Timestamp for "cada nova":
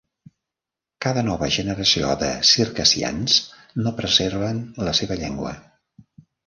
1.05-1.49